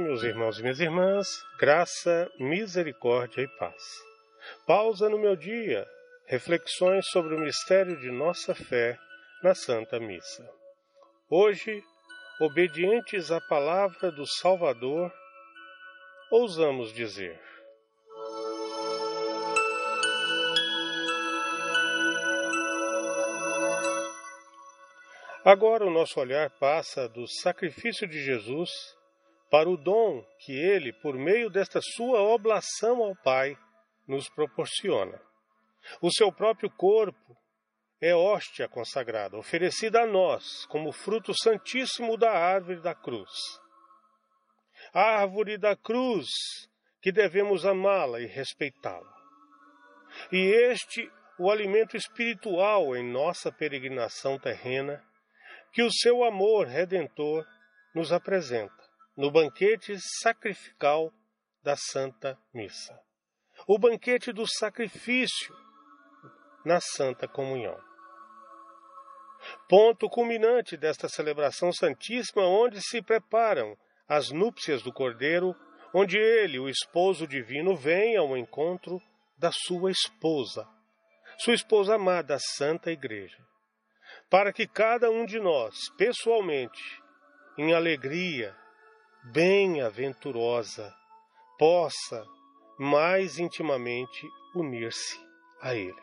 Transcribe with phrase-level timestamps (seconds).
[0.00, 3.80] meus irmãos e minhas irmãs, graça, misericórdia e paz.
[4.66, 5.86] Pausa no meu dia,
[6.26, 8.98] reflexões sobre o mistério de nossa fé
[9.40, 10.44] na Santa Missa.
[11.30, 11.80] Hoje,
[12.40, 15.12] obedientes à palavra do Salvador,
[16.32, 17.40] ousamos dizer:
[25.44, 29.00] Agora o nosso olhar passa do sacrifício de Jesus
[29.52, 33.54] para o dom que ele, por meio desta sua oblação ao Pai,
[34.08, 35.20] nos proporciona.
[36.00, 37.36] O seu próprio corpo
[38.00, 43.28] é hóstia consagrada, oferecida a nós como fruto santíssimo da árvore da cruz.
[44.94, 46.30] A árvore da cruz
[47.02, 49.14] que devemos amá-la e respeitá-la.
[50.32, 55.04] E este o alimento espiritual em nossa peregrinação terrena
[55.74, 57.46] que o seu amor redentor
[57.94, 58.81] nos apresenta
[59.16, 61.12] no banquete sacrificial
[61.62, 62.98] da Santa Missa.
[63.66, 65.54] O banquete do sacrifício
[66.64, 67.78] na Santa Comunhão.
[69.68, 73.76] Ponto culminante desta celebração santíssima, onde se preparam
[74.08, 75.54] as núpcias do Cordeiro,
[75.92, 79.00] onde ele, o esposo divino, vem ao encontro
[79.36, 80.66] da sua esposa,
[81.38, 83.42] sua esposa amada, a Santa Igreja
[84.32, 86.80] para que cada um de nós, pessoalmente,
[87.58, 88.56] em alegria
[89.24, 90.92] bem-aventurosa,
[91.58, 92.24] possa
[92.78, 95.18] mais intimamente unir-se
[95.60, 96.02] a Ele.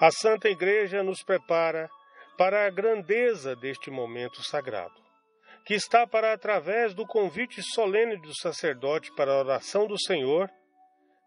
[0.00, 1.88] A Santa Igreja nos prepara
[2.36, 5.00] para a grandeza deste momento sagrado,
[5.64, 10.50] que está para, através do convite solene do sacerdote para a oração do Senhor,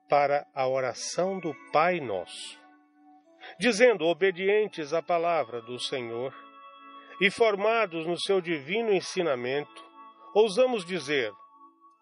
[0.09, 2.67] para a oração do Pai Nosso
[3.59, 6.33] dizendo obedientes à palavra do Senhor
[7.21, 9.85] e formados no seu divino ensinamento,
[10.37, 11.31] ousamos dizer: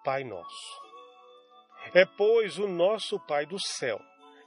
[0.03, 0.81] Pai Nosso.
[1.93, 3.99] É, pois, o nosso Pai do céu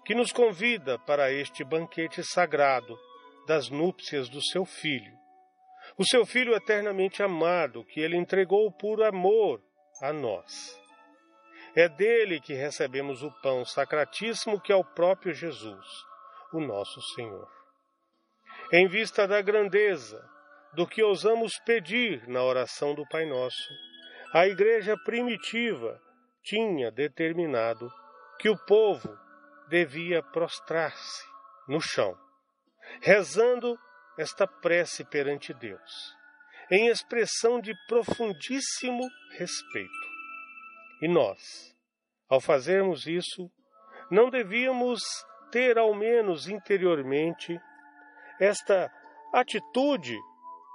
[0.05, 2.99] que nos convida para este banquete sagrado
[3.47, 5.13] das núpcias do seu Filho,
[5.99, 9.63] o seu Filho eternamente amado, que ele entregou por amor
[10.03, 10.81] a nós.
[11.77, 15.87] É dele que recebemos o pão sacratíssimo que é o próprio Jesus
[16.53, 17.49] o nosso Senhor.
[18.73, 20.27] Em vista da grandeza
[20.75, 23.73] do que ousamos pedir na oração do Pai Nosso,
[24.33, 26.01] a Igreja primitiva
[26.43, 27.91] tinha determinado
[28.39, 29.19] que o povo
[29.69, 31.25] devia prostrar-se
[31.67, 32.17] no chão,
[33.01, 33.79] rezando
[34.19, 36.15] esta prece perante Deus,
[36.71, 39.09] em expressão de profundíssimo
[39.39, 40.09] respeito.
[41.01, 41.75] E nós,
[42.29, 43.51] ao fazermos isso,
[44.11, 45.01] não devíamos
[45.51, 47.59] ter, ao menos interiormente,
[48.41, 48.91] esta
[49.33, 50.17] atitude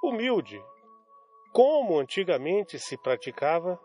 [0.03, 0.61] humilde,
[1.51, 3.79] como antigamente se praticava?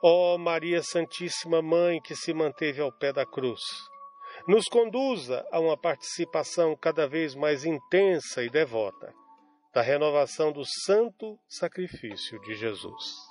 [0.00, 3.60] Ó oh, Maria Santíssima Mãe que se manteve ao pé da cruz,
[4.46, 9.12] nos conduza a uma participação cada vez mais intensa e devota
[9.74, 13.27] da renovação do santo sacrifício de Jesus.